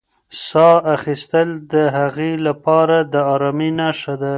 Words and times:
ساه 0.45 0.75
اخیستل 0.95 1.49
د 1.73 1.73
هغې 1.97 2.31
لپاره 2.47 2.97
د 3.13 3.15
ارامۍ 3.33 3.69
نښه 3.79 4.13
وه. 4.19 4.29